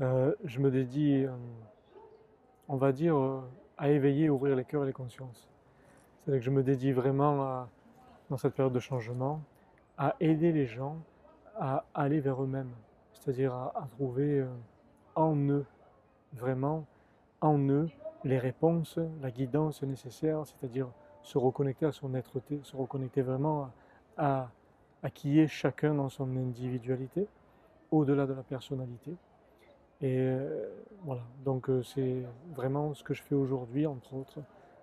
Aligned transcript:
Euh, 0.00 0.34
je 0.44 0.60
me 0.60 0.70
dédie, 0.70 1.24
euh, 1.24 1.32
on 2.68 2.76
va 2.76 2.92
dire, 2.92 3.16
euh, 3.16 3.40
à 3.76 3.90
éveiller, 3.90 4.30
ouvrir 4.30 4.54
les 4.54 4.64
cœurs 4.64 4.84
et 4.84 4.86
les 4.86 4.92
consciences. 4.92 5.48
C'est-à-dire 6.20 6.40
que 6.40 6.44
je 6.44 6.50
me 6.50 6.62
dédie 6.62 6.92
vraiment 6.92 7.66
dans 8.28 8.36
cette 8.36 8.54
période 8.54 8.72
de 8.72 8.80
changement 8.80 9.40
à 9.96 10.14
aider 10.20 10.52
les 10.52 10.66
gens 10.66 10.98
à 11.58 11.84
aller 11.94 12.20
vers 12.20 12.42
eux-mêmes, 12.42 12.72
c'est-à-dire 13.12 13.54
à, 13.54 13.88
trouver 13.92 14.46
en 15.14 15.34
eux, 15.36 15.66
vraiment 16.34 16.84
en 17.40 17.58
eux, 17.58 17.88
les 18.24 18.38
réponses, 18.38 18.98
la 19.22 19.30
guidance 19.30 19.82
nécessaire, 19.82 20.42
c'est-à-dire 20.44 20.88
se 21.22 21.38
reconnecter 21.38 21.86
à 21.86 21.92
son 21.92 22.14
être-té, 22.14 22.60
se 22.62 22.76
reconnecter 22.76 23.22
vraiment 23.22 23.70
à 24.18 24.50
qui 25.14 25.40
est 25.40 25.48
chacun 25.48 25.94
dans 25.94 26.10
son 26.10 26.36
individualité, 26.36 27.26
au-delà 27.90 28.26
de 28.26 28.32
la 28.34 28.42
personnalité. 28.42 29.12
Et 30.00 30.16
euh, 30.18 30.68
voilà, 31.04 31.22
donc 31.44 31.68
euh, 31.70 31.82
c'est 31.82 32.22
vraiment 32.54 32.94
ce 32.94 33.02
que 33.02 33.14
je 33.14 33.22
fais 33.22 33.34
aujourd'hui, 33.34 33.86
entre 33.86 34.14
autres, 34.14 34.38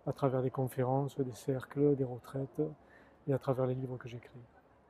à 0.06 0.12
travers 0.14 0.42
des 0.42 0.50
conférences, 0.52 1.18
des 1.20 1.32
cercles, 1.34 1.96
des 1.96 2.04
retraites, 2.04 2.62
et 3.28 3.34
à 3.34 3.40
travers 3.40 3.66
les 3.66 3.76
livres 3.76 3.98
que 3.98 4.08
j'écris. 4.10 4.40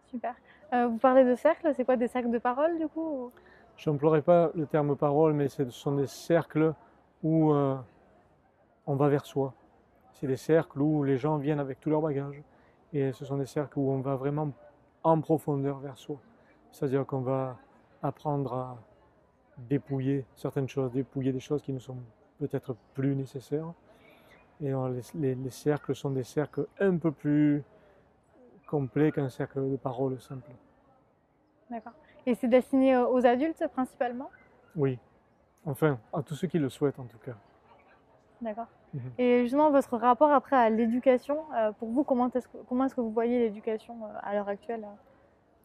Super. 0.08 0.36
Euh, 0.74 0.88
vous 0.88 0.98
parlez 0.98 1.24
de 1.24 1.36
cercles, 1.36 1.74
c'est 1.76 1.86
quoi 1.86 1.96
des 1.96 2.08
cercles 2.08 2.32
de 2.32 2.38
parole 2.40 2.78
du 2.80 2.88
coup 2.88 3.02
ou- 3.26 3.32
Je 3.78 3.90
n'emploierai 3.90 4.22
pas 4.22 4.52
le 4.56 4.66
terme 4.66 4.96
parole, 4.96 5.34
mais 5.34 5.48
ce 5.48 5.70
sont 5.70 5.96
des 5.96 6.08
cercles 6.08 6.74
où 7.24 7.52
on 7.54 8.96
va 8.96 9.10
vers 9.10 9.26
soi. 9.26 9.54
C'est 10.14 10.28
des 10.28 10.38
cercles 10.38 10.82
où 10.82 11.04
les 11.04 11.18
gens 11.18 11.38
viennent 11.38 11.60
avec 11.60 11.80
tout 11.82 11.90
leur 11.90 12.02
bagage. 12.02 12.42
Et 12.94 13.12
ce 13.12 13.26
sont 13.26 13.38
des 13.38 13.46
cercles 13.46 13.80
où 13.80 13.90
on 13.92 14.00
va 14.00 14.16
vraiment 14.16 14.52
en 15.04 15.20
profondeur 15.20 15.80
vers 15.80 15.98
soi. 15.98 16.18
C'est-à-dire 16.72 17.06
qu'on 17.06 17.22
va 17.22 17.58
apprendre 18.08 18.54
à 18.54 18.78
dépouiller 19.58 20.26
certaines 20.36 20.68
choses, 20.68 20.92
dépouiller 20.92 21.32
des 21.32 21.40
choses 21.40 21.62
qui 21.62 21.74
nous 21.74 21.80
sont 21.80 21.98
peut-être 22.40 22.76
plus 22.94 23.16
nécessaires. 23.16 23.72
Et 24.62 24.72
les, 24.72 25.02
les- 25.16 25.36
les 25.36 25.50
cercles 25.50 25.96
sont 25.96 26.12
des 26.12 26.24
cercles 26.24 26.68
un 26.80 26.98
peu 26.98 27.12
plus 27.12 27.64
complets 28.68 29.12
qu'un 29.12 29.30
cercle 29.30 29.70
de 29.70 29.76
parole 29.76 30.20
simple. 30.20 30.50
D'accord. 31.70 31.94
Et 32.26 32.36
c'est 32.36 32.48
destiné 32.48 32.98
aux 32.98 33.26
adultes 33.26 33.64
principalement? 33.74 34.30
Oui, 34.76 35.00
enfin, 35.66 36.00
à 36.14 36.22
tous 36.24 36.36
ceux 36.36 36.48
qui 36.48 36.58
le 36.60 36.70
souhaitent 36.70 37.00
en 37.00 37.06
tout 37.06 37.18
cas. 37.20 37.36
D'accord. 38.42 38.68
Mhm. 38.94 39.02
Et 39.18 39.44
justement, 39.44 39.72
votre 39.72 39.98
rapport 39.98 40.32
après 40.32 40.56
à 40.56 40.70
l'éducation, 40.70 41.40
euh, 41.56 41.72
pour 41.74 41.90
vous, 41.90 42.04
comment 42.04 42.30
est-ce 42.32 42.48
que, 42.48 42.58
comment 42.68 42.86
est-ce 42.86 42.96
que 42.96 43.02
vous 43.02 43.12
voyez 43.12 43.40
l'éducation 43.40 43.96
euh, 44.06 44.10
à 44.22 44.34
l'heure 44.34 44.50
actuelle? 44.50 44.86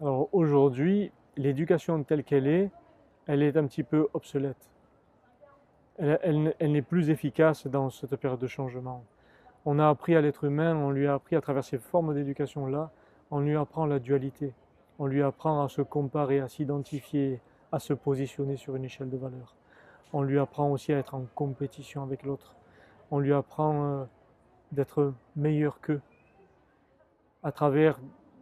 Alors 0.01 0.29
aujourd'hui, 0.33 1.11
l'éducation 1.37 2.03
telle 2.05 2.25
qu'elle 2.25 2.47
est, 2.47 2.71
elle 3.27 3.43
est 3.43 3.57
un 3.57 3.67
petit 3.67 3.83
peu 3.83 4.09
obsolète. 4.15 4.71
Elle, 5.99 6.55
n'est 6.61 6.83
plus 6.83 7.11
efficace 7.11 7.67
dans 7.67 7.91
cette 7.91 8.17
période 8.17 8.41
de 8.41 8.47
changement. 8.47 9.05
On 9.67 9.79
a 9.79 9.89
appris 9.89 10.17
à 10.17 10.23
l'être 10.23 10.45
humain, 10.45 10.75
on 10.75 10.91
lui 10.91 11.07
a 11.07 11.15
appris 11.15 11.37
à 11.37 11.43
travers 11.43 11.63
ces 11.63 11.79
formes 11.79 12.15
d'éducation-là, 12.15 12.91
on 13.31 13.41
lui 13.41 13.55
apprend 13.55 13.85
la 13.85 13.99
dualité. 13.99 14.55
On 14.99 15.07
lui 15.07 15.23
apprend 15.23 15.63
à 15.63 15.69
se 15.69 15.83
comparer, 15.83 16.41
à 16.41 16.49
s'identifier, 16.49 17.41
à 17.71 17.79
se 17.79 17.93
positionner 17.93 18.57
sur 18.57 18.77
une 18.77 18.85
échelle 18.85 19.11
de 19.11 19.17
valeur. 19.17 19.55
On 20.13 20.23
lui 20.23 20.39
apprend 20.39 20.71
aussi 20.71 20.93
à 20.93 20.99
être 20.99 21.15
en 21.15 21.27
compétition 21.35 22.03
avec 22.03 22.23
l'autre. 22.23 22.57
On 23.11 23.19
lui 23.19 23.33
apprend 23.33 23.85
euh, 23.85 24.05
d'être 24.73 25.13
meilleur 25.37 25.81
qu'eux 25.81 26.01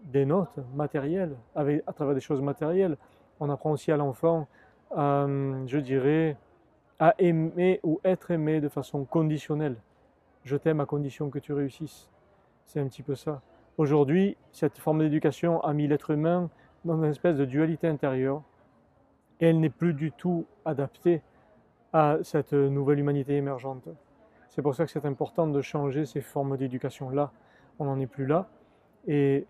des 0.08 0.24
notes 0.24 0.58
matérielles, 0.74 1.36
à 1.54 1.92
travers 1.92 2.14
des 2.14 2.20
choses 2.20 2.42
matérielles. 2.42 2.96
On 3.40 3.50
apprend 3.50 3.70
aussi 3.70 3.92
à 3.92 3.96
l'enfant, 3.96 4.48
je 4.92 5.78
dirais, 5.78 6.36
à 6.98 7.14
aimer 7.18 7.78
ou 7.84 8.00
être 8.04 8.30
aimé 8.30 8.60
de 8.60 8.68
façon 8.68 9.04
conditionnelle. 9.04 9.76
Je 10.44 10.56
t'aime 10.56 10.80
à 10.80 10.86
condition 10.86 11.30
que 11.30 11.38
tu 11.38 11.52
réussisses. 11.52 12.08
C'est 12.64 12.80
un 12.80 12.86
petit 12.86 13.02
peu 13.02 13.14
ça. 13.14 13.40
Aujourd'hui, 13.76 14.36
cette 14.50 14.78
forme 14.78 15.00
d'éducation 15.00 15.60
a 15.60 15.72
mis 15.72 15.86
l'être 15.86 16.10
humain 16.10 16.50
dans 16.84 16.96
une 16.96 17.10
espèce 17.10 17.36
de 17.36 17.44
dualité 17.44 17.86
intérieure 17.86 18.42
et 19.40 19.48
elle 19.48 19.60
n'est 19.60 19.70
plus 19.70 19.94
du 19.94 20.10
tout 20.10 20.46
adaptée 20.64 21.22
à 21.92 22.18
cette 22.22 22.52
nouvelle 22.52 22.98
humanité 22.98 23.36
émergente. 23.36 23.88
C'est 24.48 24.62
pour 24.62 24.74
ça 24.74 24.84
que 24.84 24.90
c'est 24.90 25.06
important 25.06 25.46
de 25.46 25.60
changer 25.62 26.06
ces 26.06 26.20
formes 26.20 26.56
d'éducation-là. 26.56 27.30
On 27.78 27.84
n'en 27.84 28.00
est 28.00 28.06
plus 28.06 28.26
là. 28.26 28.48
Et 29.06 29.46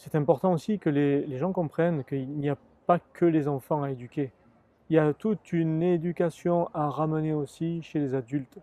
c'est 0.00 0.14
important 0.14 0.54
aussi 0.54 0.78
que 0.78 0.88
les, 0.88 1.36
gens 1.36 1.52
comprennent 1.52 2.04
qu'il 2.04 2.26
n'y 2.30 2.48
a 2.48 2.56
pas 2.86 2.98
que 3.12 3.26
les 3.26 3.48
enfants 3.48 3.82
à 3.82 3.90
éduquer. 3.90 4.32
Il 4.88 4.96
y 4.96 4.98
a 4.98 5.12
toute 5.12 5.52
une 5.52 5.82
éducation 5.82 6.70
à 6.72 6.88
ramener 6.88 7.34
aussi 7.34 7.82
chez 7.82 7.98
les 7.98 8.14
adultes. 8.14 8.58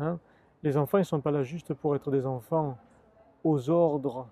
hein. 0.00 0.18
Les 0.64 0.76
enfants, 0.76 0.98
ils 0.98 1.02
ne 1.02 1.04
sont 1.04 1.20
pas 1.20 1.30
là 1.30 1.44
juste 1.44 1.72
pour 1.72 1.94
être 1.94 2.10
des 2.10 2.26
enfants 2.26 2.76
aux 3.44 3.70
ordres 3.70 4.26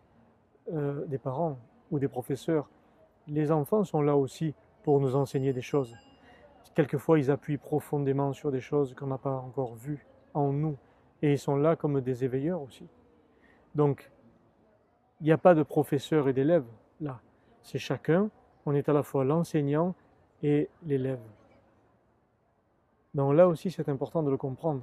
euh, 0.73 1.07
des 1.07 1.19
parents 1.19 1.57
ou 1.93 2.01
des 2.01 2.09
professeurs. 2.09 2.69
Les 3.29 3.53
enfants 3.53 3.85
sont 3.85 4.03
là 4.03 4.17
aussi 4.17 4.55
pour 4.83 4.99
nous 4.99 5.15
enseigner 5.15 5.53
des 5.53 5.63
choses. 5.63 5.95
Quelquefois, 6.75 7.21
ils 7.21 7.31
appuient 7.31 7.59
profondément 7.59 8.33
sur 8.33 8.51
des 8.51 8.61
choses 8.61 8.93
qu'on 8.95 9.07
n'a 9.07 9.19
pas 9.19 9.37
encore 9.37 9.77
vues 9.77 10.05
en 10.35 10.53
nous. 10.53 10.77
Et 11.23 11.35
ils 11.35 11.39
sont 11.39 11.55
là 11.55 11.77
comme 11.77 12.01
des 12.01 12.25
éveilleurs 12.25 12.61
aussi. 12.61 12.89
Donc, 13.77 14.11
il 15.25 15.29
n'y 15.29 15.33
a 15.33 15.39
pas 15.39 15.55
de 15.55 15.63
professeur 15.63 16.29
et 16.29 16.35
d'élève 16.35 16.67
là. 17.01 17.19
C'est 17.63 17.79
chacun. 17.79 18.29
On 18.67 18.75
est 18.75 18.91
à 18.91 18.93
la 18.93 19.03
fois 19.03 19.25
l'enseignant 19.25 19.95
et 20.43 20.69
l'élève. 20.85 21.19
Donc 23.15 23.33
là 23.33 23.49
aussi, 23.49 23.71
c'est 23.71 23.89
important 23.89 24.23
de 24.23 24.31
le 24.31 24.37
comprendre. 24.37 24.83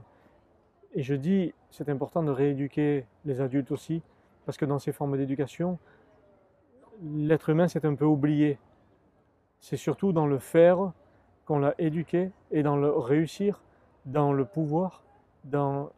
Et 0.95 1.03
je 1.03 1.13
dis, 1.13 1.53
c'est 1.69 1.89
important 1.89 2.23
de 2.23 2.31
rééduquer 2.31 3.05
les 3.23 3.39
adultes 3.39 3.71
aussi, 3.71 4.01
parce 4.47 4.57
que 4.57 4.65
dans 4.65 4.79
ces 4.79 4.91
formes 4.91 5.15
d'éducation, 5.15 5.77
l'être 7.03 7.49
humain 7.49 7.67
s'est 7.67 7.85
un 7.85 7.93
peu 7.93 8.05
oublié. 8.05 8.57
C'est 9.59 9.77
surtout 9.77 10.11
dans 10.11 10.25
le 10.25 10.39
faire 10.39 10.91
qu'on 11.45 11.59
l'a 11.59 11.75
éduqué 11.77 12.31
et 12.49 12.63
dans 12.63 12.77
le 12.77 12.89
réussir, 12.89 13.61
dans 14.07 14.33
le 14.33 14.45
pouvoir, 14.45 15.03
dans 15.43 15.91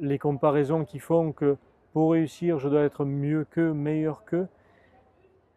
les 0.00 0.18
comparaisons 0.18 0.84
qui 0.84 0.98
font 0.98 1.30
que 1.30 1.56
pour 1.92 2.12
réussir, 2.12 2.58
je 2.58 2.68
dois 2.68 2.82
être 2.82 3.04
mieux 3.04 3.44
qu'eux, 3.44 3.72
meilleur 3.72 4.24
qu'eux. 4.24 4.48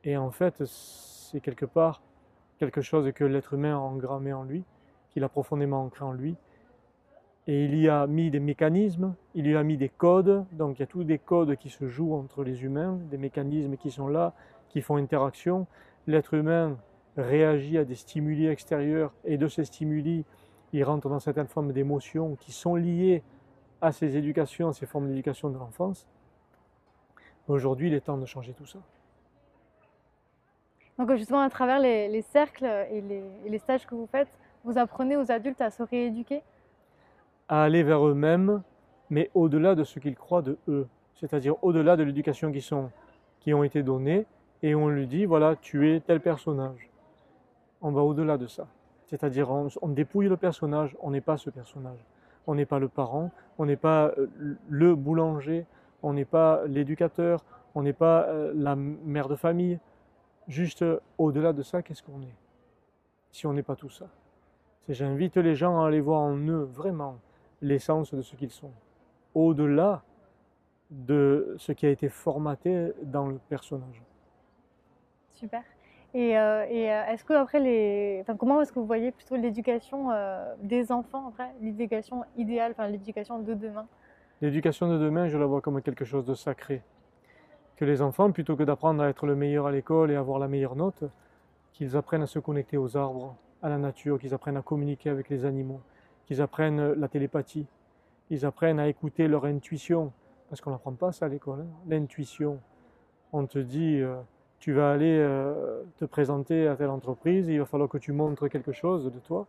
Et 0.04 0.18
en 0.18 0.32
fait, 0.32 0.64
c'est 0.66 1.40
quelque 1.40 1.66
part 1.66 2.02
quelque 2.60 2.82
chose 2.82 3.12
que 3.14 3.24
l'être 3.26 3.54
humain 3.54 3.76
a 3.76 3.80
engrammé 3.80 4.32
en 4.32 4.44
lui, 4.44 4.64
qu'il 5.10 5.24
a 5.24 5.30
profondément 5.30 5.84
ancré 5.84 6.06
en 6.06 6.14
lui. 6.14 6.36
Et 7.46 7.66
il 7.66 7.76
y 7.76 7.90
a 7.90 8.08
mis 8.08 8.32
des 8.32 8.40
mécanismes, 8.40 9.16
il 9.36 9.48
y 9.48 9.56
a 9.56 9.64
mis 9.64 9.76
des 9.76 9.90
codes, 9.90 10.46
donc 10.54 10.78
il 10.78 10.80
y 10.80 10.84
a 10.84 10.88
tous 10.88 11.04
des 11.04 11.20
codes 11.20 11.58
qui 11.58 11.70
se 11.70 11.90
jouent 11.90 12.14
entre 12.14 12.44
les 12.44 12.64
humains, 12.64 13.00
des 13.12 13.18
mécanismes 13.18 13.76
qui 13.76 13.92
sont 13.92 14.08
là, 14.08 14.34
qui 14.70 14.82
font 14.82 14.96
interaction. 14.96 15.68
L'être 16.08 16.36
humain 16.36 16.78
réagit 17.18 17.78
à 17.78 17.84
des 17.84 17.96
stimuli 17.96 18.48
extérieurs 18.48 19.14
et 19.26 19.38
de 19.38 19.48
ces 19.50 19.66
stimuli, 19.66 20.24
il 20.72 20.84
rentre 20.86 21.10
dans 21.10 21.20
certaines 21.20 21.48
formes 21.48 21.74
d'émotions 21.74 22.38
qui 22.38 22.54
sont 22.54 22.76
liées 22.76 23.24
à 23.82 23.92
ces 23.92 24.16
éducations, 24.16 24.72
ces 24.72 24.86
formes 24.86 25.10
d'éducation 25.10 25.50
de 25.50 25.58
l'enfance. 25.58 26.08
Aujourd'hui, 27.48 27.88
il 27.88 27.94
est 27.94 28.02
temps 28.02 28.18
de 28.18 28.26
changer 28.26 28.54
tout 28.54 28.66
ça. 28.66 28.80
Donc 30.98 31.14
justement, 31.16 31.42
à 31.42 31.50
travers 31.50 31.80
les, 31.80 32.08
les 32.08 32.22
cercles 32.22 32.66
et 32.90 33.02
les, 33.02 33.24
et 33.46 33.50
les 33.50 33.58
stages 33.58 33.86
que 33.86 33.96
vous 33.96 34.08
faites, 34.08 34.30
vous 34.64 34.78
apprenez 34.78 35.18
aux 35.18 35.32
adultes 35.32 35.62
à 35.62 35.70
se 35.70 35.84
rééduquer? 35.84 36.42
À 37.50 37.64
aller 37.64 37.84
vers 37.84 38.08
eux-mêmes, 38.08 38.62
mais 39.10 39.30
au-delà 39.34 39.76
de 39.76 39.84
ce 39.84 40.00
qu'ils 40.00 40.16
croient 40.16 40.42
de 40.42 40.58
eux, 40.68 40.88
c'est-à-dire 41.16 41.56
au-delà 41.64 41.98
de 41.98 42.04
l'éducation 42.04 42.52
qui, 42.52 42.62
sont, 42.62 42.92
qui 43.40 43.54
ont 43.54 43.64
été 43.64 43.84
données, 43.84 44.26
et 44.62 44.76
on 44.76 44.88
lui 44.88 45.08
dit, 45.08 45.26
voilà, 45.26 45.58
tu 45.58 45.92
es 45.92 46.00
tel 46.00 46.22
personnage. 46.22 46.90
On 47.82 47.92
va 47.92 48.02
au-delà 48.02 48.38
de 48.38 48.48
ça. 48.48 48.68
C'est-à-dire, 49.08 49.52
on, 49.52 49.68
on 49.82 49.90
dépouille 49.90 50.30
le 50.30 50.38
personnage, 50.38 50.96
on 51.02 51.12
n'est 51.12 51.22
pas 51.22 51.36
ce 51.38 51.50
personnage. 51.50 52.00
On 52.48 52.56
n'est 52.56 52.66
pas 52.66 52.80
le 52.80 52.88
parent, 52.88 53.32
on 53.58 53.66
n'est 53.66 53.76
pas 53.78 54.12
euh, 54.18 54.30
le 54.70 54.96
boulanger, 54.96 55.66
on 56.04 56.14
n'est 56.14 56.26
pas 56.26 56.66
l'éducateur, 56.68 57.44
on 57.74 57.82
n'est 57.82 57.94
pas 57.94 58.26
euh, 58.28 58.52
la 58.56 58.76
mère 58.76 59.30
de 59.30 59.36
famille. 59.36 59.80
Juste 60.48 60.82
euh, 60.82 61.00
au-delà 61.18 61.54
de 61.54 61.64
ça, 61.64 61.82
qu'est-ce 61.82 62.04
qu'on 62.04 62.22
est? 62.22 62.36
Si 63.32 63.48
on 63.48 63.54
n'est 63.54 63.64
pas 63.64 63.76
tout 63.76 63.90
ça. 63.90 64.06
J'invite 64.90 65.38
les 65.38 65.56
gens 65.56 65.82
à 65.82 65.88
aller 65.88 66.02
voir 66.02 66.20
en 66.20 66.36
eux 66.36 66.64
vraiment 66.64 67.18
l'essence 67.62 68.14
de 68.14 68.22
ce 68.22 68.36
qu'ils 68.36 68.52
sont, 68.52 68.72
au-delà 69.34 70.04
de 70.92 71.56
ce 71.58 71.72
qui 71.72 71.86
a 71.86 71.90
été 71.90 72.10
formaté 72.10 72.92
dans 73.04 73.28
le 73.28 73.40
personnage. 73.50 74.04
Super. 75.32 75.64
Et, 76.14 76.38
euh, 76.38 76.66
est-ce 76.66 77.24
que 77.24 77.34
après 77.34 77.60
les, 77.62 78.24
comment 78.38 78.62
est-ce 78.62 78.74
que 78.74 78.80
vous 78.80 78.86
voyez 78.86 79.12
plutôt 79.12 79.38
l'éducation 79.38 80.10
des 80.62 80.92
enfants 80.92 81.30
après, 81.30 81.50
l'éducation 81.62 82.26
idéale, 82.36 82.74
enfin 82.74 82.88
l'éducation 82.88 83.40
de 83.40 83.54
demain? 83.54 83.88
L'éducation 84.44 84.90
de 84.90 84.98
demain, 84.98 85.30
je 85.30 85.38
la 85.38 85.46
vois 85.46 85.62
comme 85.62 85.82
quelque 85.82 86.04
chose 86.04 86.26
de 86.26 86.34
sacré. 86.34 86.82
Que 87.78 87.86
les 87.86 88.02
enfants, 88.02 88.30
plutôt 88.34 88.58
que 88.58 88.64
d'apprendre 88.64 89.02
à 89.02 89.08
être 89.08 89.26
le 89.26 89.38
meilleur 89.38 89.68
à 89.68 89.72
l'école 89.72 90.12
et 90.12 90.18
avoir 90.18 90.38
la 90.38 90.50
meilleure 90.50 90.76
note, 90.76 91.06
qu'ils 91.72 91.96
apprennent 91.96 92.24
à 92.24 92.28
se 92.28 92.40
connecter 92.40 92.76
aux 92.76 92.98
arbres, 92.98 93.38
à 93.62 93.70
la 93.70 93.78
nature, 93.78 94.20
qu'ils 94.20 94.34
apprennent 94.34 94.58
à 94.58 94.62
communiquer 94.62 95.10
avec 95.10 95.30
les 95.30 95.46
animaux, 95.46 95.80
qu'ils 96.26 96.42
apprennent 96.42 96.92
la 96.92 97.08
télépathie, 97.08 97.68
qu'ils 98.28 98.46
apprennent 98.46 98.82
à 98.82 98.90
écouter 98.90 99.30
leur 99.30 99.46
intuition, 99.46 100.12
parce 100.50 100.60
qu'on 100.60 100.72
n'apprend 100.72 100.92
pas 100.92 101.14
ça 101.14 101.28
à 101.28 101.30
l'école, 101.30 101.62
hein. 101.62 101.68
l'intuition. 101.88 102.60
On 103.32 103.46
te 103.46 103.60
dit, 103.60 104.02
euh, 104.02 104.18
tu 104.60 104.74
vas 104.74 104.92
aller 104.92 105.20
euh, 105.22 105.84
te 106.00 106.04
présenter 106.04 106.68
à 106.68 106.76
telle 106.76 106.90
entreprise, 106.90 107.48
il 107.48 107.60
va 107.60 107.66
falloir 107.66 107.88
que 107.88 107.98
tu 107.98 108.12
montres 108.12 108.50
quelque 108.50 108.74
chose 108.74 109.06
de 109.06 109.20
toi. 109.20 109.48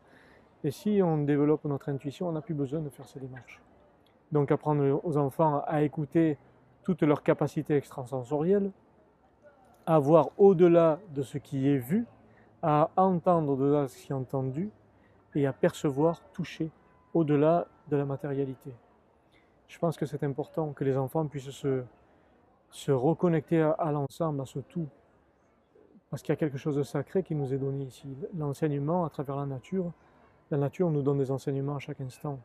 Et 0.62 0.70
si 0.70 1.00
on 1.02 1.25
développe 1.25 1.64
notre 1.64 1.88
intuition, 1.88 2.29
on 2.29 2.32
n'a 2.32 2.43
plus 2.43 2.55
besoin 2.55 2.79
de 2.79 2.91
faire 2.91 3.08
ces 3.08 3.19
démarches. 3.19 3.61
Donc 4.32 4.50
apprendre 4.50 5.00
aux 5.04 5.16
enfants 5.16 5.62
à 5.66 5.82
écouter 5.82 6.38
toutes 6.82 7.02
leurs 7.02 7.22
capacités 7.22 7.76
extrasensorielles, 7.76 8.70
à 9.86 9.98
voir 9.98 10.30
au-delà 10.38 10.98
de 11.14 11.22
ce 11.22 11.38
qui 11.38 11.68
est 11.68 11.78
vu, 11.78 12.06
à 12.62 12.90
entendre 12.96 13.52
au-delà 13.52 13.82
de 13.82 13.86
ce 13.88 13.96
qui 13.96 14.12
est 14.12 14.14
entendu 14.14 14.70
et 15.34 15.46
à 15.46 15.52
percevoir, 15.52 16.20
toucher 16.32 16.70
au-delà 17.12 17.66
de 17.88 17.96
la 17.96 18.04
matérialité. 18.04 18.74
Je 19.68 19.78
pense 19.78 19.96
que 19.96 20.06
c'est 20.06 20.22
important 20.22 20.72
que 20.72 20.84
les 20.84 20.96
enfants 20.96 21.26
puissent 21.26 21.50
se, 22.70 22.90
reconnecter 22.90 23.60
à 23.60 23.90
l'ensemble, 23.92 24.40
à 24.40 24.46
ce 24.46 24.60
tout, 24.60 24.86
parce 26.10 26.22
qu'il 26.22 26.32
y 26.32 26.34
a 26.34 26.36
quelque 26.36 26.58
chose 26.58 26.76
de 26.76 26.82
sacré 26.82 27.22
qui 27.22 27.34
nous 27.34 27.52
est 27.52 27.58
donné 27.58 27.84
ici. 27.84 28.16
L'enseignement 28.36 29.04
à 29.04 29.10
travers 29.10 29.36
la 29.36 29.46
nature, 29.46 29.92
la 30.50 30.58
nature 30.58 30.90
nous 30.90 31.02
donne 31.02 31.18
des 31.18 31.30
enseignements 31.30 31.76
à 31.76 31.80
chaque 31.80 32.00
instant. 32.00 32.38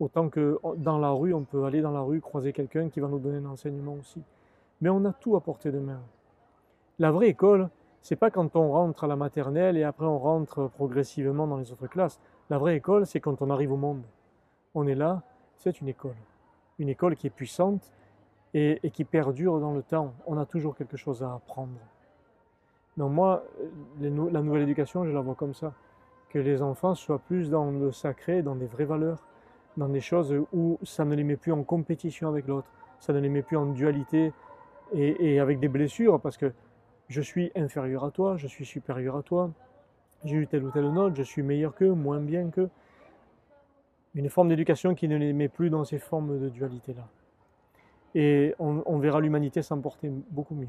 Autant 0.00 0.28
que 0.28 0.58
dans 0.76 0.98
la 0.98 1.10
rue, 1.10 1.32
on 1.32 1.44
peut 1.44 1.64
aller 1.64 1.80
dans 1.80 1.92
la 1.92 2.00
rue, 2.00 2.20
croiser 2.20 2.52
quelqu'un 2.52 2.88
qui 2.88 3.00
va 3.00 3.08
nous 3.08 3.18
donner 3.18 3.38
un 3.38 3.50
enseignement 3.50 3.94
aussi. 3.94 4.22
Mais 4.80 4.88
on 4.88 5.04
a 5.04 5.12
tout 5.12 5.36
à 5.36 5.40
portée 5.40 5.70
de 5.70 5.78
main. 5.78 6.00
La 6.98 7.12
vraie 7.12 7.28
école, 7.28 7.68
c'est 8.00 8.16
pas 8.16 8.30
quand 8.30 8.56
on 8.56 8.72
rentre 8.72 9.04
à 9.04 9.06
la 9.06 9.16
maternelle 9.16 9.76
et 9.76 9.84
après 9.84 10.06
on 10.06 10.18
rentre 10.18 10.68
progressivement 10.68 11.46
dans 11.46 11.56
les 11.56 11.70
autres 11.70 11.86
classes. 11.86 12.20
La 12.50 12.58
vraie 12.58 12.76
école, 12.76 13.06
c'est 13.06 13.20
quand 13.20 13.40
on 13.42 13.50
arrive 13.50 13.72
au 13.72 13.76
monde. 13.76 14.02
On 14.74 14.86
est 14.86 14.94
là, 14.94 15.22
c'est 15.56 15.80
une 15.80 15.88
école. 15.88 16.16
Une 16.78 16.88
école 16.88 17.14
qui 17.14 17.28
est 17.28 17.30
puissante 17.30 17.92
et, 18.54 18.80
qui 18.92 19.04
perdure 19.04 19.60
dans 19.60 19.72
le 19.72 19.82
temps. 19.82 20.14
On 20.26 20.36
a 20.36 20.46
toujours 20.46 20.74
quelque 20.74 20.96
chose 20.96 21.22
à 21.22 21.32
apprendre. 21.32 21.78
Donc 22.96 23.12
moi, 23.12 23.44
la 24.00 24.42
nouvelle 24.42 24.62
éducation, 24.62 25.04
je 25.04 25.12
la 25.12 25.20
vois 25.20 25.34
comme 25.34 25.54
ça. 25.54 25.72
Que 26.28 26.38
les 26.38 26.60
enfants 26.60 26.94
soient 26.94 27.20
plus 27.20 27.50
dans 27.50 27.70
le 27.70 27.92
sacré, 27.92 28.42
dans 28.42 28.56
des 28.56 28.66
vraies 28.66 28.84
valeurs, 28.84 29.22
dans 29.76 29.88
des 29.88 30.00
choses 30.00 30.34
où 30.52 30.78
ça 30.82 31.04
ne 31.04 31.14
les 31.14 31.24
met 31.24 31.36
plus 31.36 31.52
en 31.52 31.62
compétition 31.62 32.28
avec 32.28 32.46
l'autre, 32.46 32.68
ça 33.00 33.12
ne 33.12 33.18
les 33.18 33.28
met 33.28 33.42
plus 33.42 33.56
en 33.56 33.66
dualité 33.66 34.32
et, 34.94 35.40
avec 35.40 35.58
des 35.58 35.68
blessures, 35.68 36.20
parce 36.20 36.36
que 36.36 36.52
je 37.08 37.20
suis 37.20 37.50
inférieur 37.56 38.04
à 38.04 38.10
toi, 38.10 38.36
je 38.36 38.46
suis 38.46 38.64
supérieur 38.64 39.16
à 39.16 39.22
toi, 39.22 39.50
j'ai 40.24 40.36
eu 40.36 40.46
telle 40.46 40.64
ou 40.64 40.70
telle 40.70 40.90
note, 40.92 41.16
je 41.16 41.22
suis 41.22 41.42
meilleur 41.42 41.74
qu'eux, 41.74 41.92
moins 41.92 42.20
bien 42.20 42.50
qu'eux. 42.50 42.70
Une 44.14 44.28
forme 44.28 44.48
d'éducation 44.48 44.94
qui 44.94 45.08
ne 45.08 45.16
les 45.16 45.32
met 45.32 45.48
plus 45.48 45.70
dans 45.70 45.84
ces 45.84 45.98
formes 45.98 46.38
de 46.38 46.48
dualité-là. 46.50 47.08
Et 48.14 48.54
on, 48.58 48.82
on 48.84 48.98
verra 48.98 49.20
l'humanité 49.20 49.62
s'emporter 49.62 50.10
beaucoup 50.30 50.54
mieux. 50.54 50.68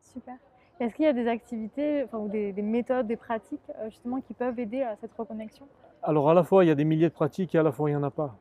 Super. 0.00 0.36
Est-ce 0.78 0.94
qu'il 0.94 1.04
y 1.04 1.08
a 1.08 1.12
des 1.12 1.28
activités 1.28 2.02
enfin, 2.04 2.18
ou 2.18 2.28
des, 2.28 2.52
des, 2.52 2.62
méthodes, 2.62 3.06
des 3.06 3.16
pratiques 3.16 3.60
euh, 3.78 3.90
justement 3.90 4.20
qui 4.20 4.34
peuvent 4.34 4.58
aider 4.58 4.82
à 4.82 4.96
cette 4.96 5.12
reconnexion? 5.12 5.66
Alors 6.02 6.28
à 6.28 6.34
la 6.34 6.42
fois 6.42 6.64
il 6.64 6.68
y 6.68 6.70
a 6.70 6.74
des 6.74 6.84
milliers 6.84 7.08
de 7.08 7.14
pratiques 7.14 7.54
et 7.54 7.58
à 7.58 7.62
la 7.62 7.70
fois 7.70 7.88
il 7.88 7.92
n'y 7.92 7.96
en 7.96 8.02
a 8.02 8.10
pas. 8.10 8.36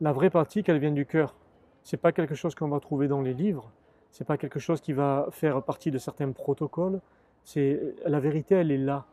La 0.00 0.12
vraie 0.12 0.30
pratique 0.30 0.68
elle 0.68 0.78
vient 0.78 0.92
du 0.92 1.06
cœur. 1.06 1.34
C'est 1.82 1.96
pas 1.96 2.12
quelque 2.12 2.34
chose 2.34 2.54
qu'on 2.54 2.68
va 2.68 2.78
trouver 2.78 3.08
dans 3.08 3.20
les 3.20 3.34
livres. 3.34 3.70
C'est 4.12 4.24
pas 4.24 4.36
quelque 4.36 4.60
chose 4.60 4.80
qui 4.80 4.92
va 4.92 5.26
faire 5.30 5.62
partie 5.62 5.90
de 5.90 5.98
certains 5.98 6.30
protocoles. 6.30 7.00
C'est 7.44 7.80
la 8.06 8.20
vérité 8.20 8.54
elle 8.54 8.70
est 8.70 8.78
là. 8.78 9.06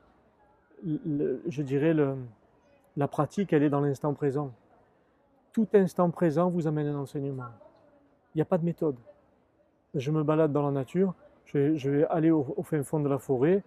Je 0.86 1.62
dirais 1.64 1.96
la 2.98 3.08
pratique 3.08 3.52
elle 3.52 3.64
est 3.64 3.70
dans 3.70 3.82
l'instant 3.82 4.14
présent. 4.14 4.52
Tout 5.52 5.68
instant 5.74 6.12
présent 6.12 6.50
vous 6.50 6.68
amène 6.68 6.88
un 6.88 6.98
enseignement. 6.98 7.50
Il 8.36 8.40
n'y 8.40 8.42
a 8.42 8.46
pas 8.46 8.60
de 8.60 8.66
méthode. 8.66 8.98
Je 9.96 10.12
me 10.12 10.24
balade 10.24 10.52
dans 10.52 10.66
la 10.66 10.72
nature, 10.72 11.14
je 11.46 11.90
vais, 11.90 12.06
aller 12.08 12.30
au, 12.30 12.46
au, 12.58 12.64
fin 12.64 12.84
fond 12.84 13.00
de 13.00 13.08
la 13.08 13.18
forêt. 13.18 13.64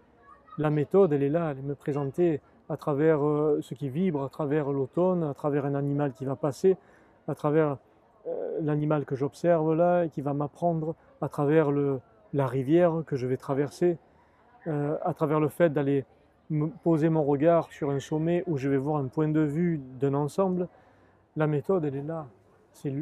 La 0.58 0.68
méthode, 0.68 1.14
elle 1.14 1.22
est 1.22 1.30
là, 1.30 1.52
elle 1.52 1.58
est 1.60 1.62
me 1.62 1.74
présenter 1.74 2.42
à 2.68 2.76
travers 2.76 3.24
euh, 3.24 3.60
ce 3.62 3.74
qui 3.74 3.88
vibre, 3.88 4.22
à 4.22 4.28
travers 4.28 4.70
l'automne, 4.70 5.24
à 5.24 5.34
travers 5.34 5.64
un 5.64 5.74
animal 5.74 6.12
qui 6.12 6.24
va 6.24 6.36
passer, 6.36 6.76
à 7.26 7.34
travers 7.34 7.78
euh, 8.26 8.58
l'animal 8.60 9.04
que 9.04 9.16
j'observe 9.16 9.74
là 9.74 10.04
et 10.04 10.10
qui 10.10 10.20
va 10.20 10.34
m'apprendre, 10.34 10.94
à 11.20 11.28
travers 11.28 11.70
la 12.32 12.46
rivière 12.46 13.02
que 13.06 13.16
je 13.16 13.26
vais 13.26 13.36
traverser, 13.36 13.98
euh, 14.66 14.96
à 15.02 15.14
travers 15.14 15.40
le 15.40 15.48
fait 15.48 15.70
d'aller 15.70 16.04
poser 16.82 17.08
mon 17.08 17.24
regard 17.24 17.70
sur 17.72 17.90
un 17.90 18.00
sommet 18.00 18.42
où 18.46 18.56
je 18.56 18.68
vais 18.68 18.76
voir 18.76 18.96
un 18.96 19.06
point 19.06 19.28
de 19.28 19.40
vue 19.40 19.80
d'un 20.00 20.14
ensemble. 20.14 20.68
La 21.36 21.46
méthode, 21.46 21.84
elle 21.84 21.96
est 21.96 22.02
là. 22.02 22.26
C'est 22.72 22.92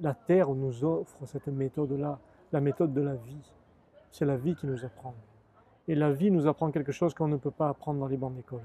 la 0.00 0.14
Terre 0.14 0.50
nous 0.50 0.84
offre 0.84 1.26
cette 1.26 1.48
méthode-là, 1.48 2.18
la 2.52 2.60
méthode 2.60 2.92
de 2.92 3.00
la 3.00 3.14
vie. 3.14 3.52
C'est 4.10 4.24
la 4.24 4.36
vie 4.36 4.54
qui 4.54 4.66
nous 4.66 4.84
apprend. 4.84 5.14
Et 5.88 5.94
la 5.94 6.12
vie 6.12 6.30
nous 6.30 6.46
apprend 6.46 6.70
quelque 6.70 6.92
chose 6.92 7.14
qu'on 7.14 7.28
ne 7.28 7.36
peut 7.36 7.50
pas 7.50 7.68
apprendre 7.68 8.00
dans 8.00 8.06
les 8.06 8.16
bancs 8.16 8.34
d'école. 8.34 8.62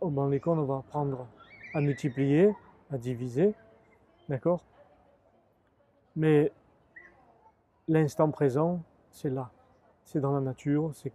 Au 0.00 0.10
banc 0.10 0.28
d'école, 0.28 0.58
on 0.58 0.64
va 0.64 0.76
apprendre 0.78 1.26
à 1.72 1.80
multiplier, 1.80 2.54
à 2.92 2.98
diviser, 2.98 3.54
d'accord? 4.28 4.62
Mais 6.16 6.52
l'instant 7.88 8.30
présent, 8.30 8.82
c'est 9.10 9.30
là. 9.30 9.50
C'est 10.04 10.20
dans 10.20 10.32
la 10.32 10.40
nature, 10.40 10.90
c'est 10.94 11.12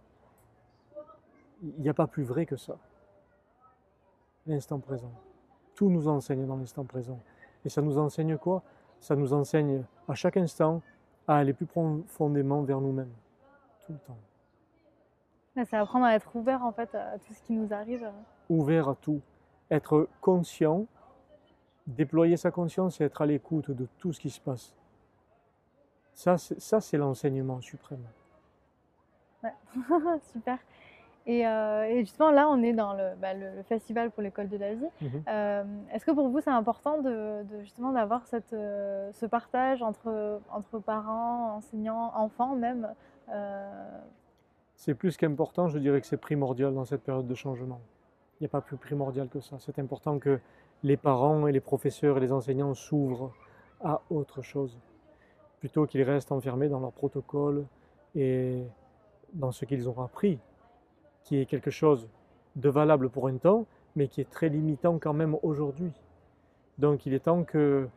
il 1.62 1.80
n'y 1.80 1.88
a 1.88 1.94
pas 1.94 2.06
plus 2.06 2.24
vrai 2.24 2.44
que 2.44 2.56
ça. 2.56 2.76
L'instant 4.46 4.78
présent. 4.78 5.12
Tout 5.74 5.88
nous 5.88 6.08
enseigne 6.08 6.46
dans 6.46 6.56
l'instant 6.56 6.84
présent. 6.84 7.18
Et 7.64 7.68
ça 7.68 7.82
nous 7.82 7.98
enseigne 7.98 8.36
quoi? 8.36 8.62
Ça 9.00 9.16
nous 9.16 9.32
enseigne 9.32 9.84
à 10.08 10.14
chaque 10.14 10.36
instant 10.36 10.82
à 11.26 11.36
aller 11.36 11.52
plus 11.52 11.66
profondément 11.66 12.62
vers 12.62 12.80
nous-mêmes. 12.80 13.12
Tout 13.86 13.92
le 13.92 13.98
temps. 13.98 14.18
C'est 15.54 15.76
apprendre 15.76 16.04
à 16.04 16.14
être 16.14 16.34
ouvert 16.36 16.64
en 16.64 16.72
fait 16.72 16.94
à 16.94 17.18
tout 17.18 17.32
ce 17.32 17.42
qui 17.42 17.52
nous 17.52 17.72
arrive. 17.72 18.10
Ouvert 18.48 18.88
à 18.88 18.94
tout. 18.94 19.20
Être 19.70 20.08
conscient, 20.20 20.86
déployer 21.86 22.36
sa 22.36 22.50
conscience 22.50 23.00
et 23.00 23.04
être 23.04 23.22
à 23.22 23.26
l'écoute 23.26 23.70
de 23.70 23.86
tout 23.98 24.12
ce 24.12 24.20
qui 24.20 24.30
se 24.30 24.40
passe. 24.40 24.74
Ça, 26.14 26.38
c'est 26.38 26.96
l'enseignement 26.96 27.60
suprême. 27.60 28.04
Ouais. 29.42 29.52
Super. 30.32 30.58
Et, 31.26 31.46
euh, 31.46 31.84
et, 31.88 32.00
justement, 32.00 32.30
là, 32.30 32.48
on 32.48 32.62
est 32.62 32.72
dans 32.72 32.94
le, 32.94 33.16
bah, 33.20 33.34
le 33.34 33.62
festival 33.64 34.12
pour 34.12 34.22
l'école 34.22 34.48
de 34.48 34.56
la 34.56 34.74
vie. 34.74 34.86
Mmh. 35.00 35.06
Euh, 35.28 35.64
Est-ce 35.92 36.06
que 36.06 36.12
pour 36.12 36.28
vous, 36.28 36.40
c'est 36.40 36.50
important 36.50 37.02
de, 37.02 37.42
de, 37.42 37.62
justement 37.62 37.90
d'avoir 37.92 38.24
cette, 38.26 38.52
euh, 38.52 39.10
ce 39.12 39.26
partage 39.26 39.82
entre, 39.82 40.40
entre 40.50 40.78
parents, 40.78 41.56
enseignants, 41.56 42.12
enfants 42.14 42.54
même 42.54 42.88
euh? 43.28 44.00
C'est 44.76 44.94
plus 44.94 45.16
qu'important, 45.16 45.68
je 45.68 45.78
dirais 45.78 46.00
que 46.00 46.06
c'est 46.06 46.16
primordial 46.16 46.74
dans 46.74 46.84
cette 46.84 47.02
période 47.02 47.26
de 47.26 47.34
changement. 47.34 47.80
Il 48.38 48.42
n'y 48.42 48.46
a 48.46 48.50
pas 48.50 48.60
plus 48.60 48.76
primordial 48.76 49.28
que 49.28 49.40
ça. 49.40 49.56
C'est 49.58 49.78
important 49.78 50.18
que 50.18 50.40
les 50.82 50.96
parents 50.96 51.46
et 51.46 51.52
les 51.52 51.60
professeurs 51.60 52.18
et 52.18 52.20
les 52.20 52.32
enseignants 52.32 52.74
s'ouvrent 52.74 53.32
à 53.82 54.02
autre 54.10 54.42
chose, 54.42 54.78
plutôt 55.58 55.86
qu'ils 55.86 56.02
restent 56.02 56.32
enfermés 56.32 56.68
dans 56.68 56.80
leur 56.80 56.92
protocole 56.92 57.64
et 58.14 58.62
dans 59.32 59.52
ce 59.52 59.64
qu'ils 59.64 59.88
ont 59.88 60.00
appris 60.02 60.38
qui 61.26 61.40
est 61.40 61.46
quelque 61.46 61.72
chose 61.72 62.08
de 62.54 62.68
valable 62.68 63.10
pour 63.10 63.26
un 63.26 63.36
temps, 63.36 63.66
mais 63.96 64.06
qui 64.06 64.20
est 64.20 64.30
très 64.30 64.48
limitant 64.48 64.98
quand 64.98 65.12
même 65.12 65.36
aujourd'hui. 65.42 65.92
Donc 66.78 67.04
il 67.04 67.14
est 67.14 67.20
temps 67.24 67.42
que 67.42 67.88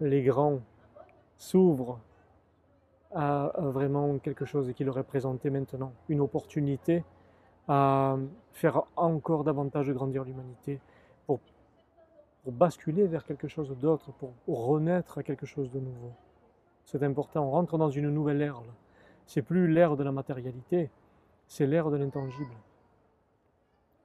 les 0.00 0.22
grands 0.22 0.60
s'ouvrent 1.36 2.00
à, 3.14 3.52
vraiment 3.58 4.18
quelque 4.18 4.46
chose 4.46 4.72
qui 4.74 4.84
leur 4.84 4.98
est 4.98 5.04
présenté 5.04 5.50
maintenant, 5.50 5.92
une 6.08 6.20
opportunité 6.20 7.04
à 7.68 8.16
faire 8.52 8.82
encore 8.96 9.44
davantage 9.44 9.90
grandir 9.90 10.24
l'humanité, 10.24 10.80
pour, 11.26 11.38
pour 12.42 12.52
basculer 12.52 13.06
vers 13.06 13.24
quelque 13.24 13.48
chose 13.48 13.76
d'autre, 13.78 14.10
pour 14.12 14.66
renaître 14.66 15.18
à 15.18 15.22
quelque 15.22 15.46
chose 15.46 15.70
de 15.70 15.78
nouveau. 15.78 16.12
C'est 16.84 17.02
important, 17.02 17.44
on 17.44 17.50
rentre 17.50 17.78
dans 17.78 17.90
une 17.90 18.10
nouvelle 18.10 18.40
ère. 18.40 18.62
C'est 19.26 19.42
plus 19.42 19.68
l'ère 19.68 19.96
de 19.96 20.02
la 20.02 20.12
matérialité, 20.12 20.90
c'est 21.46 21.66
l'ère 21.66 21.90
de 21.90 21.96
l'intangible 21.96 22.54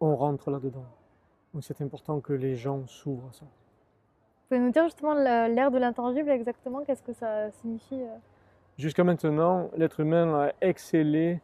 on 0.03 0.15
rentre 0.15 0.51
là-dedans. 0.51 0.85
Donc 1.53 1.63
c'est 1.63 1.81
important 1.81 2.19
que 2.19 2.33
les 2.33 2.55
gens 2.55 2.85
s'ouvrent 2.87 3.29
à 3.29 3.33
ça. 3.33 3.45
Vous 3.45 4.49
pouvez 4.49 4.59
nous 4.59 4.71
dire 4.71 4.83
justement 4.83 5.13
l'ère 5.13 5.71
de 5.71 5.77
l'intangible 5.77 6.29
exactement 6.29 6.83
Qu'est-ce 6.83 7.03
que 7.03 7.13
ça 7.13 7.51
signifie 7.51 8.01
euh? 8.01 8.17
Jusqu'à 8.77 9.03
maintenant, 9.03 9.69
l'être 9.77 9.99
humain 9.99 10.47
a 10.47 10.51
excellé 10.61 11.39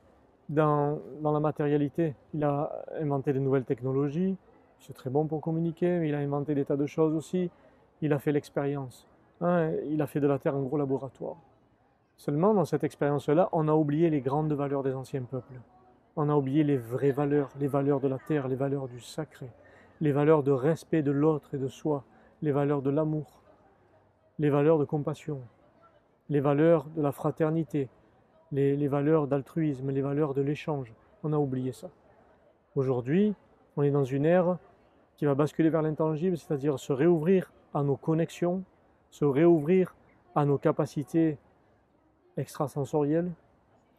dans, 0.50 1.00
la 1.24 1.39
matérialité. 1.39 2.15
Il 2.34 2.44
a 2.44 2.72
inventé 3.00 3.34
de 3.34 3.39
nouvelles 3.39 3.65
technologies, 3.65 4.36
c'est 4.79 4.94
très 4.94 5.10
bon 5.10 5.27
pour 5.27 5.41
communiquer, 5.41 6.00
mais 6.00 6.10
il 6.10 6.15
a 6.15 6.20
inventé 6.20 6.56
des 6.56 6.65
tas 6.65 6.77
de 6.77 6.86
choses 6.86 7.13
aussi. 7.15 7.50
Il 8.01 8.13
a 8.13 8.20
fait 8.20 8.32
l'expérience. 8.32 9.08
Hein, 9.41 9.72
il 9.86 10.01
a 10.01 10.08
fait 10.08 10.20
de 10.20 10.27
la 10.27 10.39
Terre 10.39 10.56
un 10.56 10.63
gros 10.63 10.77
laboratoire. 10.77 11.38
Seulement, 12.18 12.53
dans 12.53 12.65
cette 12.65 12.84
expérience-là, 12.84 13.48
on 13.53 13.68
a 13.68 13.74
oublié 13.74 14.10
les 14.10 14.20
grandes 14.20 14.51
valeurs 14.51 14.84
des 14.84 14.94
anciens 14.94 15.22
peuples 15.22 15.62
On 16.18 16.29
a 16.29 16.36
oublié 16.36 16.65
les 16.65 16.75
vraies 16.75 17.12
valeurs, 17.12 17.50
les 17.60 17.68
valeurs 17.68 18.01
de 18.01 18.10
la 18.10 18.18
terre, 18.18 18.50
les 18.50 18.58
valeurs 18.58 18.89
du 18.89 19.00
sacré, 19.00 19.50
les 20.01 20.12
valeurs 20.12 20.44
de 20.44 20.51
respect 20.51 21.01
de 21.01 21.12
l'autre 21.12 21.56
et 21.56 21.58
de 21.58 21.70
soi, 21.70 22.03
les 22.41 22.51
valeurs 22.51 22.82
de 22.82 22.89
l'amour, 22.89 23.41
les 24.38 24.50
valeurs 24.50 24.79
de 24.79 24.86
compassion, 24.86 25.39
les 26.29 26.41
valeurs 26.41 26.86
de 26.96 27.01
la 27.01 27.13
fraternité, 27.13 27.89
les, 28.51 28.88
valeurs 28.88 29.27
d'altruisme, 29.27 29.91
les 29.91 30.01
valeurs 30.01 30.34
de 30.34 30.41
l'échange. 30.41 30.94
On 31.24 31.34
a 31.34 31.38
oublié 31.38 31.72
ça. 31.72 31.89
Aujourd'hui, 32.75 33.34
on 33.77 33.84
est 33.84 33.91
dans 33.91 34.06
une 34.06 34.25
ère 34.25 34.58
qui 35.18 35.25
va 35.25 35.36
basculer 35.36 35.70
vers 35.70 35.82
l'intangible, 35.82 36.38
c'est-à-dire 36.38 36.79
se 36.79 36.94
réouvrir 36.94 37.51
à 37.74 37.84
nos 37.84 37.98
connexions, 37.98 38.63
se 39.10 39.25
réouvrir 39.25 39.96
à 40.36 40.46
nos 40.46 40.58
capacités 40.58 41.38
extrasensorielles, 42.38 43.32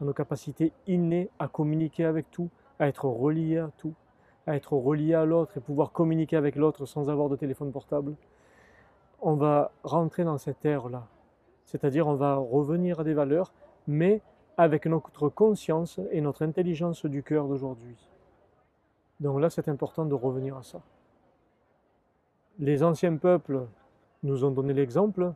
à 0.00 0.04
nos 0.04 0.12
capacités 0.12 0.72
innées 0.86 1.28
à 1.38 1.48
communiquer 1.48 2.04
avec 2.04 2.30
tout, 2.30 2.48
à 2.78 2.88
être 2.88 3.04
relié 3.04 3.58
à 3.58 3.70
tout, 3.76 3.94
à 4.46 4.56
être 4.56 4.72
relié 4.72 5.14
à 5.14 5.24
l'autre 5.24 5.58
et 5.58 5.60
pouvoir 5.60 5.92
communiquer 5.92 6.36
avec 6.36 6.56
l'autre 6.56 6.86
sans 6.86 7.10
avoir 7.10 7.28
de 7.28 7.36
téléphone 7.36 7.70
portable. 7.70 8.14
On 9.20 9.34
va 9.34 9.70
rentrer 9.84 10.24
dans 10.24 10.38
cette 10.38 10.64
ère-là. 10.64 11.06
C'est-à-dire 11.66 12.08
on 12.08 12.14
va 12.14 12.36
revenir 12.36 13.00
à 13.00 13.04
des 13.04 13.12
valeurs, 13.12 13.52
mais 13.86 14.22
avec 14.60 14.84
notre 14.84 15.30
conscience 15.30 15.98
et 16.10 16.20
notre 16.20 16.44
intelligence 16.44 17.06
du 17.06 17.22
cœur 17.22 17.48
d'aujourd'hui. 17.48 17.96
Donc 19.18 19.40
là, 19.40 19.48
c'est 19.48 19.68
important 19.68 20.04
de 20.04 20.12
revenir 20.12 20.54
à 20.54 20.62
ça. 20.62 20.82
Les 22.58 22.82
anciens 22.82 23.16
peuples 23.16 23.66
nous 24.22 24.44
ont 24.44 24.50
donné 24.50 24.74
l'exemple. 24.74 25.32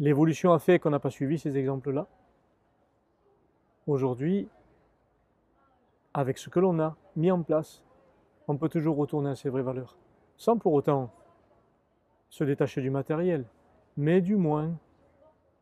L'évolution 0.00 0.52
a 0.52 0.58
fait 0.58 0.80
qu'on 0.80 0.90
n'a 0.90 0.98
pas 0.98 1.10
suivi 1.10 1.38
ces 1.38 1.56
exemples-là. 1.56 2.08
Aujourd'hui, 3.86 4.48
avec 6.14 6.38
ce 6.38 6.50
que 6.50 6.58
l'on 6.58 6.80
a 6.80 6.96
mis 7.14 7.30
en 7.30 7.42
place, 7.42 7.84
on 8.48 8.56
peut 8.56 8.68
toujours 8.68 8.96
retourner 8.96 9.30
à 9.30 9.36
ses 9.36 9.48
vraies 9.48 9.62
valeurs, 9.62 9.96
sans 10.36 10.58
pour 10.58 10.72
autant 10.72 11.12
se 12.30 12.42
détacher 12.42 12.80
du 12.80 12.90
matériel, 12.90 13.44
mais 13.96 14.20
du 14.20 14.34
moins 14.34 14.72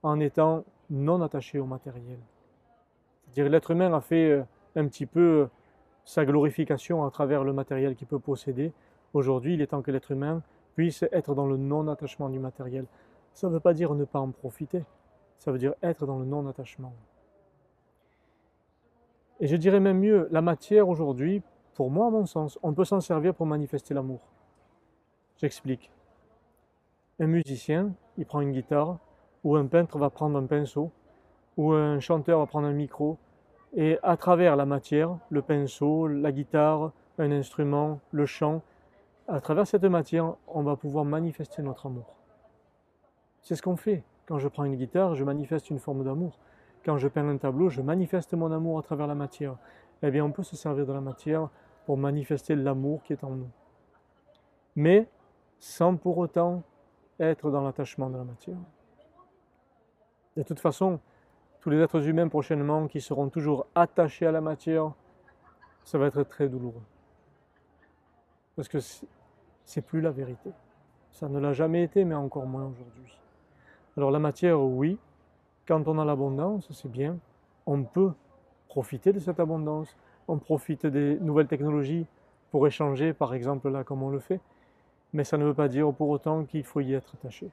en 0.02 0.20
étant 0.20 0.64
non 0.90 1.22
attaché 1.22 1.58
au 1.58 1.66
matériel. 1.66 2.18
C'est-à-dire 3.22 3.50
l'être 3.50 3.70
humain 3.70 3.92
a 3.92 4.00
fait 4.00 4.30
euh, 4.30 4.42
un 4.76 4.86
petit 4.86 5.06
peu 5.06 5.48
sa 6.04 6.24
glorification 6.24 7.04
à 7.04 7.10
travers 7.10 7.44
le 7.44 7.52
matériel 7.52 7.94
qu'il 7.94 8.06
peut 8.06 8.18
posséder. 8.18 8.72
Aujourd'hui, 9.14 9.54
il 9.54 9.60
est 9.60 9.68
temps 9.68 9.82
que 9.82 9.90
l'être 9.90 10.10
humain 10.10 10.42
puisse 10.74 11.04
être 11.12 11.34
dans 11.34 11.46
le 11.46 11.56
non-attachement 11.56 12.28
du 12.28 12.38
matériel. 12.38 12.86
Ça 13.32 13.48
ne 13.48 13.52
veut 13.52 13.60
pas 13.60 13.74
dire 13.74 13.94
ne 13.94 14.04
pas 14.04 14.18
en 14.18 14.30
profiter, 14.30 14.84
ça 15.38 15.52
veut 15.52 15.58
dire 15.58 15.74
être 15.82 16.06
dans 16.06 16.18
le 16.18 16.24
non-attachement. 16.24 16.92
Et 19.40 19.46
je 19.46 19.56
dirais 19.56 19.80
même 19.80 20.00
mieux, 20.00 20.28
la 20.30 20.42
matière 20.42 20.88
aujourd'hui, 20.88 21.42
pour 21.74 21.90
moi, 21.90 22.08
à 22.08 22.10
mon 22.10 22.26
sens, 22.26 22.58
on 22.62 22.74
peut 22.74 22.84
s'en 22.84 23.00
servir 23.00 23.34
pour 23.34 23.46
manifester 23.46 23.94
l'amour. 23.94 24.20
J'explique. 25.38 25.90
Un 27.18 27.26
musicien, 27.26 27.94
il 28.18 28.26
prend 28.26 28.40
une 28.40 28.52
guitare, 28.52 28.98
ou 29.44 29.56
un 29.56 29.66
peintre 29.66 29.98
va 29.98 30.10
prendre 30.10 30.38
un 30.38 30.46
pinceau, 30.46 30.90
ou 31.56 31.72
un 31.72 32.00
chanteur 32.00 32.38
va 32.38 32.46
prendre 32.46 32.66
un 32.66 32.72
micro, 32.72 33.18
et 33.74 33.98
à 34.02 34.16
travers 34.16 34.56
la 34.56 34.66
matière, 34.66 35.16
le 35.30 35.42
pinceau, 35.42 36.06
la 36.06 36.32
guitare, 36.32 36.92
un 37.18 37.30
instrument, 37.30 38.00
le 38.10 38.26
chant, 38.26 38.62
à 39.28 39.40
travers 39.40 39.66
cette 39.66 39.84
matière, 39.84 40.34
on 40.48 40.62
va 40.62 40.76
pouvoir 40.76 41.04
manifester 41.04 41.62
notre 41.62 41.86
amour. 41.86 42.16
C'est 43.42 43.54
ce 43.54 43.62
qu'on 43.62 43.76
fait. 43.76 44.02
Quand 44.26 44.38
je 44.38 44.48
prends 44.48 44.64
une 44.64 44.76
guitare, 44.76 45.14
je 45.14 45.24
manifeste 45.24 45.70
une 45.70 45.78
forme 45.78 46.04
d'amour. 46.04 46.38
Quand 46.84 46.96
je 46.96 47.08
peins 47.08 47.28
un 47.28 47.36
tableau, 47.36 47.68
je 47.68 47.82
manifeste 47.82 48.34
mon 48.34 48.50
amour 48.50 48.78
à 48.78 48.82
travers 48.82 49.06
la 49.06 49.14
matière. 49.14 49.56
Eh 50.02 50.10
bien, 50.10 50.24
on 50.24 50.32
peut 50.32 50.42
se 50.42 50.56
servir 50.56 50.86
de 50.86 50.92
la 50.92 51.00
matière 51.00 51.48
pour 51.86 51.96
manifester 51.96 52.56
l'amour 52.56 53.02
qui 53.02 53.12
est 53.12 53.22
en 53.22 53.30
nous. 53.30 53.50
Mais 54.76 55.08
sans 55.58 55.96
pour 55.96 56.18
autant 56.18 56.62
être 57.18 57.50
dans 57.50 57.62
l'attachement 57.62 58.08
de 58.08 58.16
la 58.16 58.24
matière. 58.24 58.56
De 60.40 60.44
toute 60.44 60.60
façon, 60.60 61.00
tous 61.60 61.68
les 61.68 61.78
êtres 61.80 62.08
humains 62.08 62.26
prochainement 62.26 62.88
qui 62.88 63.02
seront 63.02 63.28
toujours 63.28 63.66
attachés 63.74 64.24
à 64.24 64.32
la 64.32 64.40
matière, 64.40 64.90
ça 65.84 65.98
va 65.98 66.06
être 66.06 66.22
très 66.22 66.48
douloureux. 66.48 66.80
Parce 68.56 68.66
que 68.66 68.78
c'est 69.64 69.82
plus 69.82 70.00
la 70.00 70.10
vérité. 70.10 70.50
Ça 71.10 71.28
ne 71.28 71.38
l'a 71.38 71.52
jamais 71.52 71.82
été, 71.82 72.06
mais 72.06 72.14
encore 72.14 72.46
moins 72.46 72.64
aujourd'hui. 72.64 73.18
Alors 73.98 74.10
la 74.10 74.18
matière, 74.18 74.58
oui, 74.62 74.98
quand 75.68 75.86
on 75.88 75.98
a 75.98 76.06
l'abondance, 76.06 76.72
c'est 76.72 76.90
bien. 76.90 77.18
On 77.66 77.82
peut 77.82 78.12
profiter 78.66 79.12
de 79.12 79.18
cette 79.18 79.40
abondance. 79.40 79.94
On 80.26 80.38
profite 80.38 80.86
des 80.86 81.18
nouvelles 81.20 81.48
technologies 81.48 82.06
pour 82.50 82.66
échanger, 82.66 83.12
par 83.12 83.34
exemple 83.34 83.68
là, 83.68 83.84
comme 83.84 84.02
on 84.02 84.08
le 84.08 84.20
fait. 84.20 84.40
Mais 85.12 85.24
ça 85.24 85.36
ne 85.36 85.44
veut 85.44 85.52
pas 85.52 85.68
dire 85.68 85.92
pour 85.92 86.08
autant 86.08 86.44
qu'il 86.44 86.64
faut 86.64 86.80
y 86.80 86.94
être 86.94 87.12
attaché. 87.12 87.50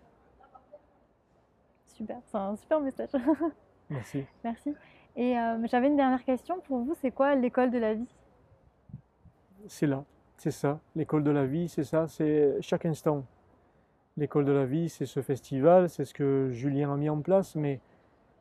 Super, 1.97 2.17
c'est 2.25 2.37
un 2.37 2.55
super 2.55 2.79
message. 2.79 3.09
Merci. 3.89 4.23
Merci. 4.43 4.75
Et 5.15 5.37
euh, 5.37 5.65
j'avais 5.65 5.87
une 5.87 5.95
dernière 5.95 6.23
question 6.23 6.59
pour 6.59 6.77
vous, 6.79 6.93
c'est 7.01 7.09
quoi 7.09 7.33
l'école 7.33 7.71
de 7.71 7.79
la 7.79 7.95
vie? 7.95 8.07
C'est 9.67 9.87
là, 9.87 10.03
c'est 10.37 10.51
ça. 10.51 10.79
L'école 10.95 11.23
de 11.23 11.31
la 11.31 11.47
vie, 11.47 11.67
c'est 11.67 11.83
ça, 11.83 12.07
c'est 12.07 12.55
chaque 12.61 12.85
instant. 12.85 13.25
L'école 14.15 14.45
de 14.45 14.51
la 14.51 14.65
vie, 14.65 14.89
c'est 14.89 15.07
ce 15.07 15.23
festival, 15.23 15.89
c'est 15.89 16.05
ce 16.05 16.13
que 16.13 16.49
Julien 16.51 16.93
a 16.93 16.97
mis 16.97 17.09
en 17.09 17.19
place, 17.19 17.55
mais 17.55 17.79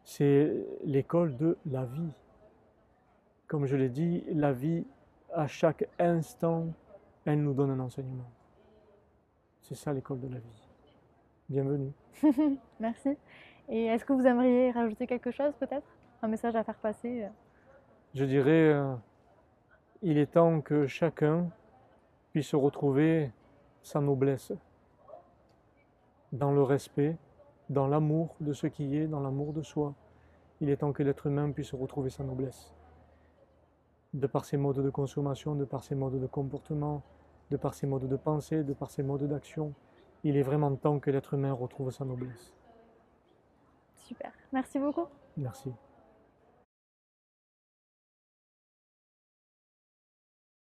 c'est 0.04 0.52
l'école 0.84 1.34
de 1.38 1.56
la 1.64 1.86
vie. 1.86 2.12
Comme 3.46 3.64
je 3.64 3.76
l'ai 3.76 3.88
dit, 3.88 4.22
la 4.34 4.52
vie, 4.52 4.84
à 5.32 5.46
chaque 5.46 5.88
instant, 5.98 6.66
elle 7.24 7.42
nous 7.42 7.54
donne 7.54 7.70
un 7.70 7.80
enseignement. 7.80 8.30
C'est 9.62 9.76
ça 9.76 9.94
l'école 9.94 10.20
de 10.20 10.28
la 10.28 10.40
vie. 10.40 10.68
Bienvenue. 11.48 11.92
Merci. 12.80 13.16
Et 13.68 13.86
est-ce 13.86 14.04
que 14.04 14.12
vous 14.12 14.26
aimeriez 14.26 14.70
rajouter 14.70 15.06
quelque 15.06 15.30
chose 15.30 15.52
peut-être? 15.58 15.86
Un 16.22 16.28
message 16.28 16.54
à 16.56 16.64
faire 16.64 16.76
passer 16.76 17.24
euh? 17.24 17.28
Je 18.14 18.24
dirais, 18.24 18.72
euh, 18.72 18.94
il 20.02 20.18
est 20.18 20.32
temps 20.32 20.60
que 20.60 20.86
chacun 20.86 21.50
puisse 22.32 22.54
retrouver 22.54 23.30
sa 23.82 24.00
noblesse 24.00 24.52
dans 26.32 26.52
le 26.52 26.62
respect, 26.62 27.16
dans 27.68 27.86
l'amour 27.86 28.34
de 28.40 28.52
ce 28.52 28.66
qui 28.66 28.96
est, 28.96 29.06
dans 29.06 29.20
l'amour 29.20 29.52
de 29.52 29.62
soi. 29.62 29.94
Il 30.60 30.70
est 30.70 30.78
temps 30.78 30.92
que 30.92 31.02
l'être 31.02 31.26
humain 31.26 31.50
puisse 31.50 31.74
retrouver 31.74 32.10
sa 32.10 32.24
noblesse. 32.24 32.72
De 34.14 34.26
par 34.26 34.44
ses 34.44 34.56
modes 34.56 34.82
de 34.82 34.90
consommation, 34.90 35.54
de 35.54 35.64
par 35.64 35.84
ses 35.84 35.94
modes 35.94 36.20
de 36.20 36.26
comportement, 36.26 37.02
de 37.50 37.56
par 37.56 37.74
ses 37.74 37.86
modes 37.86 38.08
de 38.08 38.16
pensée, 38.16 38.64
de 38.64 38.72
par 38.72 38.90
ses 38.90 39.02
modes 39.02 39.28
d'action, 39.28 39.74
il 40.24 40.36
est 40.36 40.42
vraiment 40.42 40.74
temps 40.74 40.98
que 40.98 41.10
l'être 41.10 41.34
humain 41.34 41.52
retrouve 41.52 41.90
sa 41.90 42.04
noblesse. 42.04 42.55
Super. 44.06 44.32
Merci 44.52 44.78
beaucoup. 44.78 45.06
Merci. 45.36 45.72